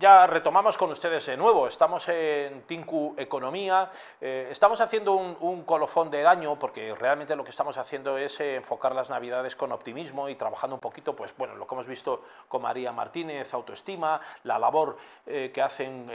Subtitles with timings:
[0.00, 3.90] Ya retomamos con ustedes de nuevo, estamos en Tinku Economía,
[4.22, 8.56] eh, estamos haciendo un, colofón del año porque realmente lo que estamos haciendo es eh,
[8.56, 12.22] enfocar las navidades con optimismo y trabajando un poquito, pues bueno, lo que hemos visto
[12.48, 14.96] con María Martínez, autoestima, la labor
[15.26, 16.10] eh, que hacen...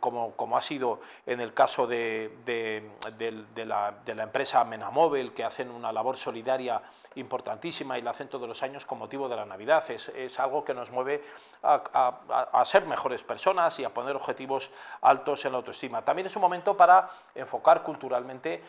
[0.00, 5.92] como, como, ha sido en el caso de, de, la, empresa Menamóvil, que hacen una
[5.92, 6.80] labor solidaria
[7.14, 9.88] importantísima y la hacen todos los años con motivo de la Navidad.
[9.90, 11.22] Es, es algo que nos mueve
[11.62, 14.70] a, a, ser mejores personas y a poner objetivos
[15.02, 16.02] altos en la autoestima.
[16.02, 18.62] También es un momento para enfocar culturalmente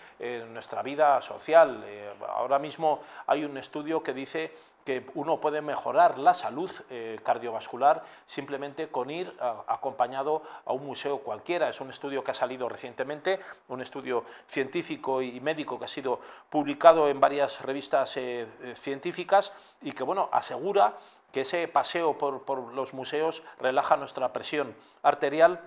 [0.50, 1.84] nuestra vida social.
[1.86, 4.54] Eh, ahora mismo hay un estudio que dice
[4.86, 9.34] que uno puede mejorar la salud eh, cardiovascular simplemente con ir
[9.68, 11.70] acompañado a un museo cualquiera.
[11.70, 16.20] Es un estudio que ha salido recientemente, un estudio científico y médico que ha sido
[16.50, 19.52] publicado en varias revistas eh, eh, científicas
[19.82, 20.98] y que bueno, asegura
[21.32, 25.60] que ese paseo por los museos relaja nuestra presión arterial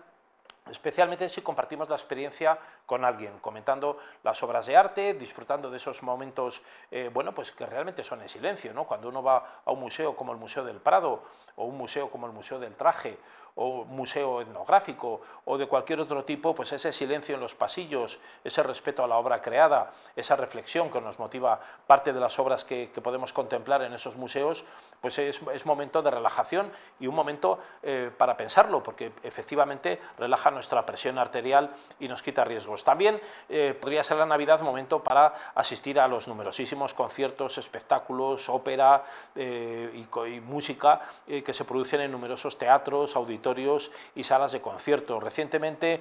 [0.71, 6.03] especialmente si compartimos la experiencia con alguien, comentando las obras de arte, disfrutando de esos
[6.03, 8.85] momentos, eh, bueno, pues que realmente son en silencio, ¿no?
[8.85, 11.23] Cuando uno va a un museo como el Museo del Prado
[11.57, 13.19] o un museo como el Museo del Traje
[13.57, 18.63] o museo etnográfico o de cualquier otro tipo, pues ese silencio en los pasillos, ese
[18.63, 22.89] respeto a la obra creada, esa reflexión que nos motiva parte de las obras que,
[23.03, 24.65] podemos contemplar en esos museos,
[25.01, 30.85] pues es, momento de relajación y un momento eh, para pensarlo, porque efectivamente relaja nuestra
[30.85, 32.85] presión arterial y nos quita riesgos.
[32.85, 39.05] También eh, podría ser la Navidad momento para asistir a los numerosísimos conciertos, espectáculos, ópera
[39.35, 45.21] eh, y, música que se producen en numerosos teatros, auditorios, y salas de concierto.
[45.21, 46.01] Recientemente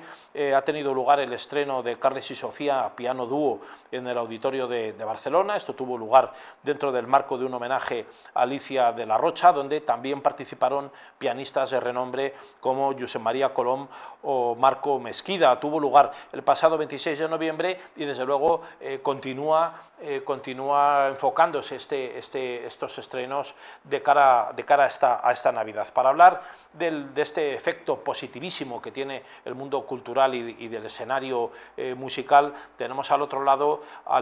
[0.55, 4.93] ha tenido lugar el estreno de Carles y Sofía Piano Dúo en el Auditorio de,
[5.05, 5.55] Barcelona.
[5.55, 9.81] Esto tuvo lugar dentro del marco de un homenaje a Alicia de la Rocha, donde
[9.81, 13.87] también participaron pianistas de renombre como José María Colom
[14.23, 15.59] o Marco Mesquida.
[15.59, 21.75] Tuvo lugar el pasado 26 de noviembre y desde luego eh, continúa, eh, continúa enfocándose
[21.75, 25.87] este, este, estos estrenos de cara, de cara a, esta, a esta Navidad.
[25.93, 26.41] Para hablar
[26.73, 32.53] del, de este efecto positivísimo que tiene el mundo cultural y, del escenario eh, musical,
[32.77, 34.19] tenemos al otro lado a,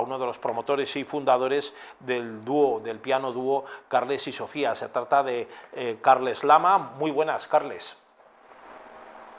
[0.00, 3.55] uno de los promotores y fundadores del dúo, del piano dúo
[3.88, 4.74] Carles y Sofía.
[4.74, 6.78] Se trata de eh, Carles Lama.
[6.78, 7.96] Muy buenas, Carles.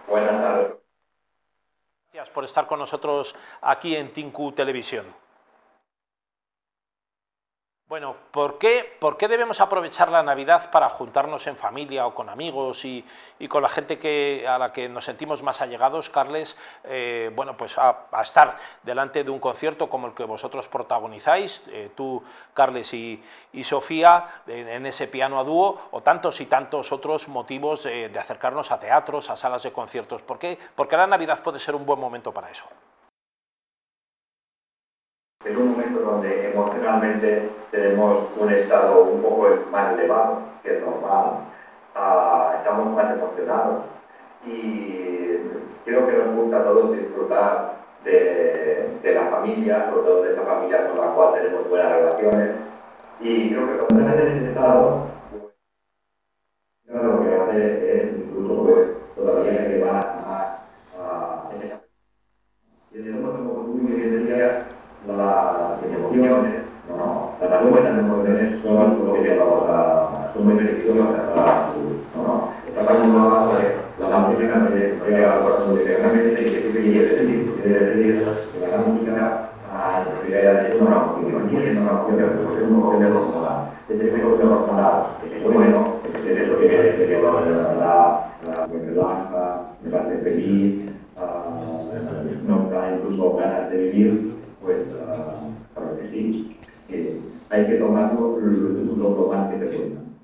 [0.08, 0.72] Buenas tardes.
[2.14, 5.06] Gracias por estar con nosotros aquí en Tinku Televisión.
[7.90, 12.28] Bueno, ¿por qué, ¿por qué, debemos aprovechar la Navidad para juntarnos en familia o con
[12.28, 13.06] amigos y,
[13.48, 16.58] con la gente que, a la que nos sentimos más allegados, Carles?
[16.84, 21.90] Eh, bueno, pues a, estar delante de un concierto como el que vosotros protagonizáis, eh,
[21.96, 22.22] tú,
[22.54, 23.24] Carles y,
[23.64, 28.82] Sofía, en ese piano a dúo, o tantos y tantos otros motivos de acercarnos a
[28.82, 30.22] teatros, a salas de conciertos.
[30.24, 30.60] ¿Por qué?
[30.76, 32.66] Porque la Navidad puede ser un buen momento para eso
[35.50, 41.46] en un momento donde emocionalmente tenemos un estado un poco más elevado que normal,
[41.96, 43.84] ah, estamos más emocionados
[44.46, 45.38] y
[45.86, 50.90] creo que nos gusta a todos disfrutar de, la familia, sobre todo de esa familia
[50.90, 52.56] con la cual tenemos buenas relaciones.
[53.22, 55.08] Y creo que cuando estás en ese estado,
[56.86, 60.60] lo que hace es incluso pues, todavía elevar más
[61.00, 61.80] a ese
[62.92, 64.66] Y en el momento, como tú muy bien decías,
[65.08, 67.34] las emociones, ¿no?
[67.58, 71.98] Las buenas emociones son lo que vamos a, son muy beneficiosas para la salud.
[72.16, 72.52] ¿no?
[72.68, 77.54] Está hablando de la música que llega al corazón directamente y que que quiere decir,
[77.64, 79.50] que la música
[80.70, 82.24] es una emoción, y es una emoción que
[82.64, 83.60] es un poco de hormonal.
[83.90, 87.18] Es ese emoción hormonal, que es bueno, es eso que me que
[88.78, 90.86] me relaja, me hace feliz,
[92.48, 96.58] nos da incluso ganas de vivir pues uh, que sí,
[96.88, 97.20] que
[98.08, 100.17] hay que tomarlo lo, más que se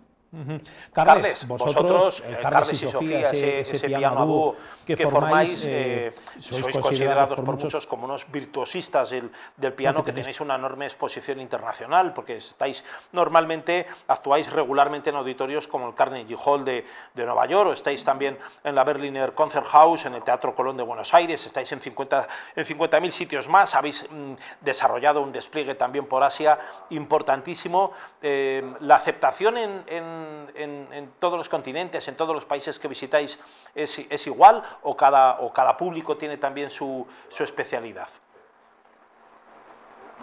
[0.92, 7.38] Carles, vosotros, eh, Carles y Sofía, ese, piano dúo que, formáis, eh, eh, sois considerados
[7.38, 12.38] por muchos como unos virtuosistas del, del piano, que tenéis una enorme exposición internacional, porque
[12.38, 16.84] estáis normalmente, actuáis regularmente en auditorios como el Carnegie Hall de,
[17.14, 20.84] de Nueva York, o estáis también en la Berliner Konzerthaus, en el Teatro Colón de
[20.84, 22.26] Buenos Aires, estáis en 50.000
[22.56, 26.58] en 50 sitios más, habéis mm, desarrollado un despliegue también por Asia
[26.90, 27.92] importantísimo.
[28.22, 30.23] la aceptación en, en
[30.56, 33.40] en, todos los continentes, en todos los países que visitáis,
[33.76, 38.08] es, igual o cada, o cada público tiene también su, su especialidad?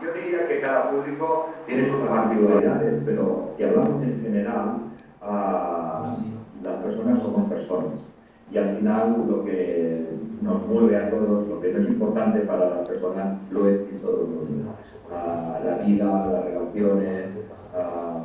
[0.03, 4.77] Yo diría que cada público tiene sus particularidades, pero si hablamos en general,
[5.21, 6.17] ah,
[6.63, 8.09] las personas son personas.
[8.51, 10.07] Y al final lo que
[10.41, 14.01] nos mueve a todos, lo que no es importante para las personas, lo es en
[14.01, 14.75] todo el mundo.
[15.13, 17.29] Ah, la vida, las relaciones,
[17.77, 18.25] ah,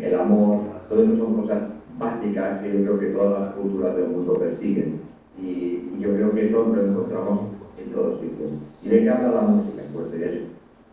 [0.00, 1.62] el amor, eso son cosas
[1.98, 5.00] básicas que yo creo que todas las culturas del mundo persiguen.
[5.40, 7.40] Y, yo creo que eso lo encontramos
[7.82, 8.50] en todos sitios.
[8.82, 9.82] ¿Y de qué habla la música?
[9.92, 10.44] Pues de eso,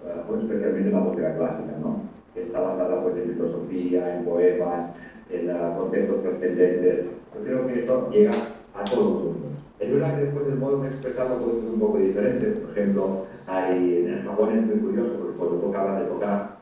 [0.06, 2.14] ah, pues especialmente la música clásica, ¿no?
[2.34, 4.90] que está basada pues, en filosofía, en poemas,
[5.30, 5.48] en
[5.78, 7.10] conceptos trascendentes.
[7.36, 8.32] Yo creo que esto llega
[8.74, 9.48] a todo el mundo.
[9.80, 12.46] Es verdad que después el modo de expresarlo puede ser un poco diferente.
[12.48, 16.53] Por ejemplo, hay, en el Japón es muy curioso, porque cuando tocaba de tocar,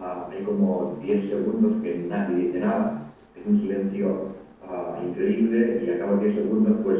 [0.00, 4.28] uh, hay como 10 segundos que nadie dice nada, es un silencio
[4.68, 6.98] uh, increíble y a cabo de 10 segundos pues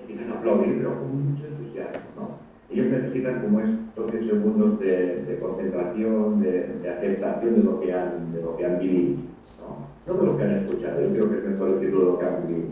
[0.00, 2.00] empiezan a aplaudir, pero con mucho entusiasmo.
[2.16, 2.28] ¿no?
[2.70, 7.92] Ellos necesitan como estos 10 segundos de, de concentración, de, de, aceptación de lo que
[7.92, 9.16] han, de lo que han vivido.
[9.60, 10.14] ¿no?
[10.14, 12.26] no de lo que han escuchado, yo creo que es mejor decirlo de lo que
[12.26, 12.68] han vivido.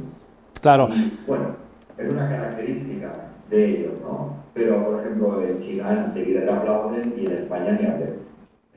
[0.61, 0.89] Claro.
[1.27, 1.45] bueno,
[1.99, 3.13] es una característica
[3.51, 4.37] de ellos, ¿no?
[4.55, 8.15] Pero, por ejemplo, en China enseguida te aplauden y en España ni hablan.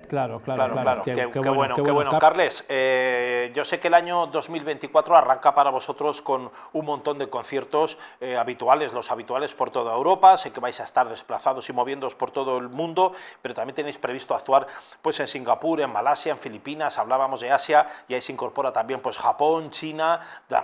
[0.08, 1.04] Claro, claro, claro.
[1.04, 2.18] Qué, bueno, qué, bueno.
[2.20, 7.30] Carles, eh, yo sé que el año 2024 arranca para vosotros con un montón de
[7.30, 10.38] conciertos eh, habituales, los habituales por toda Europa.
[10.38, 13.98] Sé que vais a estar desplazados y moviéndoos por todo el mundo, pero también tenéis
[13.98, 14.68] previsto actuar
[15.02, 16.98] pues en Singapur, en Malasia, en Filipinas.
[16.98, 20.20] Hablábamos de Asia y ahí se incorpora también pues Japón, China.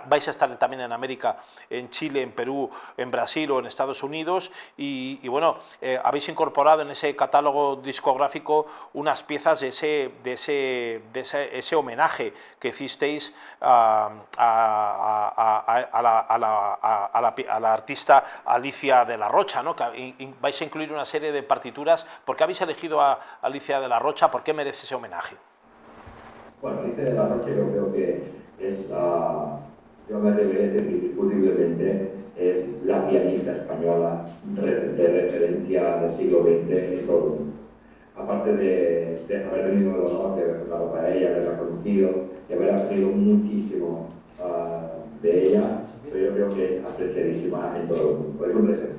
[0.06, 1.38] Vais a estar también en América,
[1.68, 4.50] en Chile, en Perú, en Brasil o en Estados Unidos.
[4.76, 11.00] Y, bueno, eh, habéis incorporado en ese catálogo discográfico unas piezas de ese, de ese,
[11.10, 11.20] de
[11.58, 13.32] ese, homenaje que hicisteis
[13.62, 14.10] a,
[17.58, 19.74] la, artista Alicia de la Rocha, ¿no?
[19.74, 22.04] que vais a incluir una serie de partituras.
[22.26, 24.30] ¿Por qué habéis elegido a Alicia de la Rocha?
[24.30, 25.34] ¿Por qué merece ese homenaje?
[26.60, 29.60] Bueno, Alicia de la Rocha yo creo que es, uh,
[30.10, 37.16] yo me atreveré indiscutiblemente, es la pianista española de referencia del siglo XX en todo
[37.16, 37.61] el mundo
[38.16, 42.10] aparte de, haber tenido el honor de haber para ella, haberla conocido
[42.48, 44.08] y haber aprendido muchísimo
[44.40, 48.66] uh, de ella, pero yo creo que es apreciadísima en todo el mundo, es un
[48.66, 48.98] referente.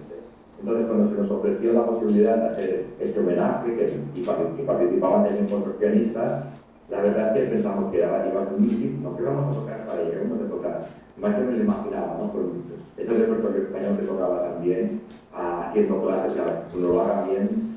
[0.59, 5.75] Entonces, cuando se nos ofreció la posibilidad de hacer este homenaje, y, participaban también otros
[5.75, 6.45] pianistas,
[6.89, 9.85] la verdad es que pensamos que iba a ser un no que vamos a tocar
[9.85, 10.85] para ella, vamos a tocar.
[11.17, 12.31] Más que me lo imaginaba, ¿no?
[12.31, 12.63] Con
[12.97, 15.01] ese repertorio español que tocaba también,
[15.33, 16.33] uh, haciendo clases,
[16.71, 17.72] que uno lo haga bien, el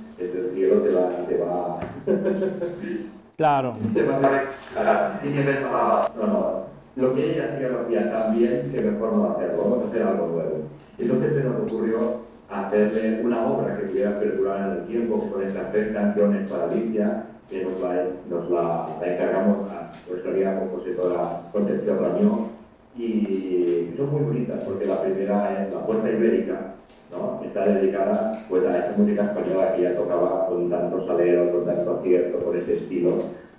[1.09, 1.81] te va...
[2.05, 3.77] Te va claro.
[3.95, 6.67] Te va a Y pensaba, no, no,
[6.97, 10.03] lo que ella hacía lo hacía tan bien que mejor no hacerlo, vamos a hacer
[10.03, 10.57] algo nuevo.
[10.99, 15.73] Entonces se nos ocurrió hacerle una obra que pudiera perdurar en el tiempo con estas
[15.73, 22.57] tres canciones para Alicia, que nos la, nos la, encargamos a nuestra compositora Concepción Ramión,
[22.97, 26.75] y son muy bonitas porque la primera es La Puerta Ibérica,
[27.11, 27.36] ¿no?
[27.57, 31.97] Está dedicada pues, a esa música española que ya tocaba con tanto salero, con tanto
[31.97, 33.11] acierto, con ese estilo.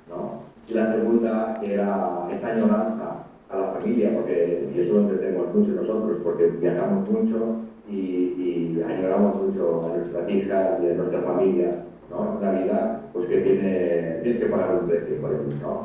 [0.07, 0.41] ¿no?
[0.69, 5.71] Y la segunda era esa añoranza a la familia, porque, y eso lo entendemos mucho
[5.71, 7.55] nosotros, porque viajamos mucho
[7.89, 11.83] y, y añoramos mucho a nuestras hijas y a nuestra familia.
[12.11, 12.37] ¿no?
[12.39, 15.43] Una vida pues, que tiene, tienes que pagar un precio por ello.
[15.61, 15.81] ¿no?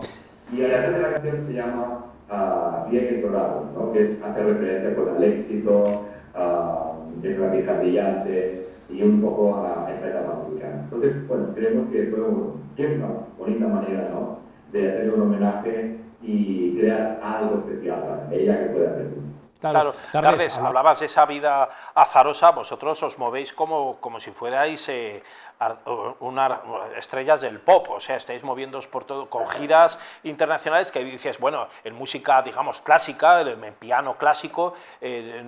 [0.53, 3.93] Y la tercera canción se llama uh, Bien Dorado, ¿no?
[3.93, 6.03] que es, hace referencia pues, al éxito,
[6.35, 6.92] uh,
[7.23, 10.81] es una misa brillante y un poco a esa etapa musical.
[10.85, 13.07] Entonces, bueno, creemos que fue una
[13.39, 14.39] bonita manera ¿no?
[14.73, 19.09] de hacer un homenaje y crear algo especial para ella que pueda hacer.
[19.61, 25.23] Claro, Carles, hablabas de esa vida azarosa, vosotros os movéis como, como si fuerais eh,
[26.21, 26.61] una,
[26.97, 31.69] estrellas del pop, o sea, estáis moviéndoos por todo, con giras internacionales que dices, bueno,
[31.85, 35.43] en música, digamos, clásica, en piano clásico, eh,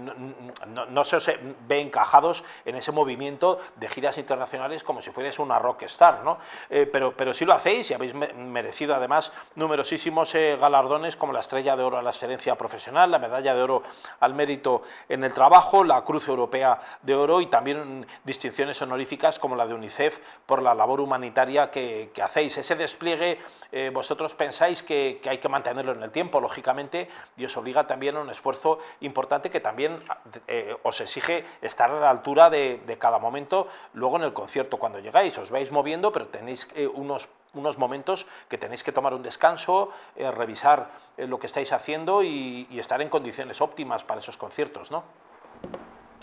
[0.67, 1.31] no, se os
[1.67, 6.39] ve encajados en ese movimiento de giras internacionales como si fuerais una rockstar, ¿no?
[6.71, 11.41] Eh, pero, pero sí lo hacéis y habéis merecido además numerosísimos eh, galardones como la
[11.41, 13.83] Estrella de Oro a la Excelencia Profesional, la Medalla de Oro
[14.21, 19.57] al Mérito en el Trabajo, la Cruz Europea de Oro y también distinciones honoríficas como
[19.57, 20.04] la de UNICEF
[20.47, 22.57] por la labor humanitaria que, hacéis.
[22.59, 23.39] Ese despliegue,
[23.73, 28.17] eh, vosotros pensáis que, hay que mantenerlo en el tiempo, lógicamente, y os obliga también
[28.17, 30.03] a un esfuerzo importante que también
[30.49, 34.99] eh, os exige estar a la altura de, cada momento luego en el concierto cuando
[34.99, 35.37] llegáis.
[35.39, 39.91] Os vais moviendo, pero tenéis eh, unos unos momentos que tenéis que tomar un descanso,
[40.17, 45.05] revisar lo que estáis haciendo y, y, estar en condiciones óptimas para esos conciertos, ¿no?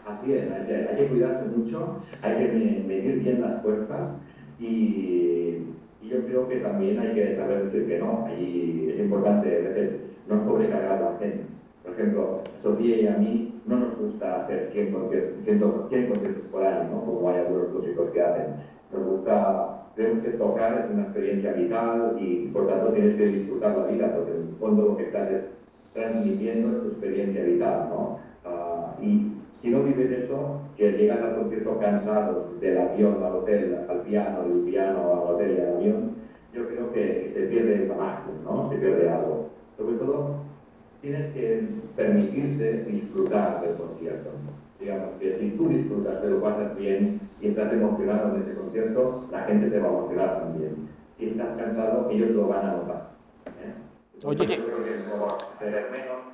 [0.07, 4.11] Así es, hay que cuidarse mucho, hay que medir bien las fuerzas
[4.59, 5.57] y,
[6.11, 8.27] yo creo que también hay que saber decir que no.
[8.37, 11.45] Y es importante a veces no sobrecargar la gente.
[11.83, 17.05] Por ejemplo, Sofía y a mí no nos gusta hacer 100 conciertos por año, ¿no?
[17.05, 18.55] como hay algunos músicos que hacen.
[18.91, 23.77] Nos gusta, tenemos que tocar, es una experiencia vital y por tanto tienes que disfrutar
[23.77, 25.29] la vida, porque en el fondo lo que estás
[25.93, 27.89] transmitiendo es tu experiencia vital.
[27.89, 28.19] ¿no?
[28.43, 29.31] Ah, y
[29.61, 34.43] si no vives eso, que llegas al concierto cansado del avión al hotel, al piano,
[34.43, 36.11] del piano al hotel y al avión,
[36.51, 37.87] yo creo que se pierde el
[38.43, 38.69] ¿no?
[38.71, 39.49] se pierde algo.
[39.77, 40.37] Sobre todo,
[41.01, 44.31] tienes que permitirte disfrutar del concierto.
[44.79, 49.25] Digamos que si tú disfrutas, te lo pasas bien y estás emocionado en ese concierto,
[49.31, 50.89] la gente te va a emocionar también.
[51.19, 53.11] Si estás cansado, ellos lo van a notar.
[53.45, 53.73] ¿eh?
[54.23, 56.30] Oye, yo creo que es tener menos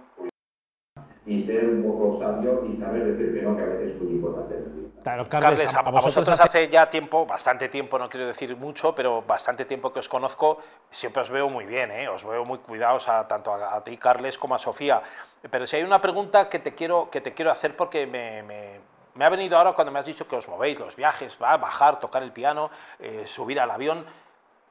[1.28, 4.14] y ser un poco sabio y saber decir que no, que a veces es muy
[4.14, 4.56] importante.
[5.04, 9.66] Claro, Carles, a, vosotros hace ya tiempo, bastante tiempo, no quiero decir mucho, pero bastante
[9.66, 12.08] tiempo que os conozco, siempre os veo muy bien, ¿eh?
[12.08, 15.02] os veo muy cuidados a, tanto a, ti, Carles, como a Sofía.
[15.50, 18.80] Pero si hay una pregunta que te quiero, que te quiero hacer porque me, me,
[19.16, 22.00] me ha venido ahora cuando me has dicho que os movéis, los viajes, va, bajar,
[22.00, 22.70] tocar el piano,
[23.00, 24.06] eh, subir al avión.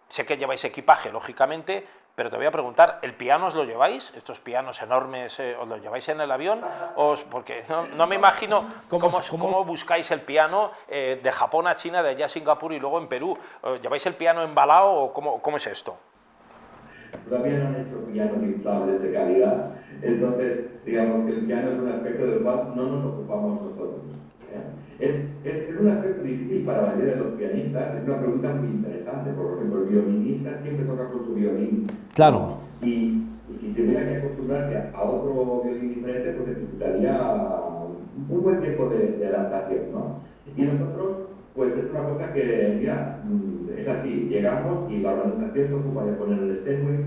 [0.09, 1.87] Sé que lleváis equipaje, lógicamente,
[2.17, 4.11] pero te voy a preguntar, ¿el piano os lo lleváis?
[4.17, 6.61] ¿Estos pianos enormes eh, os los lleváis en el avión?
[6.97, 12.03] Os, porque no, me imagino cómo, cómo, buscáis el piano eh, de Japón a China,
[12.03, 13.37] de allá a Singapur y luego en Perú.
[13.83, 15.99] ¿Lleváis el piano embalado o cómo, cómo es esto?
[17.29, 19.71] Todavía no han hecho pianos inflables de calidad,
[20.01, 24.01] entonces digamos que el piano es un aspecto del cual no nos ocupamos nosotros.
[24.99, 25.11] Es,
[25.45, 29.31] es, un aspecto difícil para la mayoría de los pianistas, es una pregunta muy interesante.
[29.33, 31.87] Por ejemplo, el violinista siempre toca con su violín.
[32.15, 32.59] Claro.
[32.83, 33.23] Y,
[33.61, 37.13] si tuviera que acostumbrarse a otro violín diferente, pues necesitaría
[38.29, 40.21] un buen tiempo de, adaptación, ¿no?
[40.57, 45.69] Y nosotros, pues es una cosa que, mira, mm, es así, llegamos y la organización
[45.69, 46.99] se ocupa de poner el Steinway,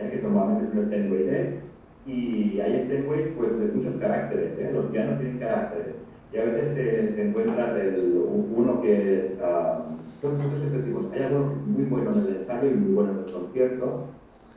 [0.00, 1.60] eh, que normalmente es un Steinway D,
[2.06, 4.70] y hay Steinway pues, de muchos caracteres, ¿eh?
[4.72, 5.94] los pianos tienen caracteres.
[6.32, 11.84] Y a veces te, encuentras el, uno que es, uh, nosotros decimos, hay algo muy
[11.84, 14.06] bueno en el ensayo y muy bueno en el concierto,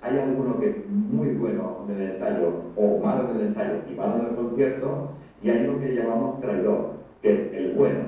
[0.01, 3.95] hay alguno que es muy bueno en el ensayo o malo en el ensayo y
[3.95, 5.11] malo en el concierto,
[5.41, 7.99] y hay uno que llamamos traidor, que es el bueno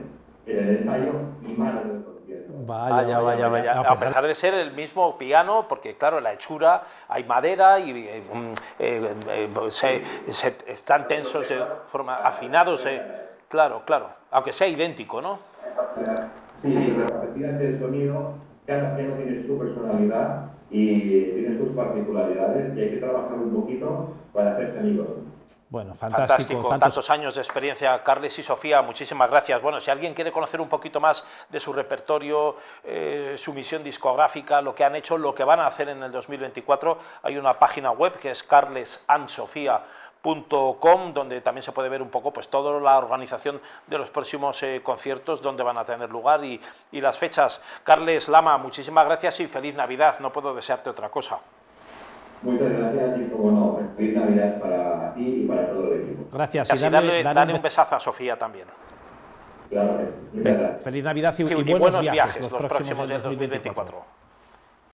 [0.46, 1.12] en el ensayo
[1.46, 2.54] y malo en el concierto.
[2.66, 3.80] Vaya, vaya, vaya.
[3.80, 8.24] A pesar de ser el mismo piano, porque claro, la hechura hay madera y eh,
[8.80, 10.02] eh, eh, se,
[10.68, 12.86] están tensos de forma afinados.
[13.52, 15.40] Claro, claro, aunque sea idéntico, ¿no?
[16.62, 22.82] Sí, pero efectivamente el sonido, cada piano tiene su personalidad y tiene sus particularidades y
[22.82, 25.08] hay que trabajar un poquito para hacerse amigos.
[25.70, 26.68] Bueno, fantástico.
[26.68, 27.10] Tantos...
[27.10, 29.62] años de experiencia, Carles y Sofía, muchísimas gracias.
[29.62, 32.56] Bueno, si alguien quiere conocer un poquito más de su repertorio,
[32.86, 36.12] eh, su misión discográfica, lo que han hecho, lo que van a hacer en el
[36.12, 42.10] 2024, hay una página web que es carlesansofía.com Com, donde también se puede ver un
[42.10, 46.46] poco pues toda la organización de los próximos eh, conciertos, donde van a tener lugar
[46.46, 46.62] y,
[46.92, 47.60] y, las fechas.
[47.84, 51.40] Carles Lama, muchísimas gracias y feliz Navidad, no puedo desearte otra cosa.
[52.44, 56.26] Muchas gracias y como no, feliz Navidad para ti y para todo el equipo.
[56.32, 58.68] Gracias y, darle, un besazo a Sofía también.
[59.70, 60.00] Claro.
[60.84, 64.21] Feliz Navidad y, buenos, viajes, los, próximos, del 2024.